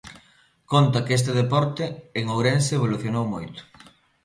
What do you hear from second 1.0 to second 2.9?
que este deporte, en Ourense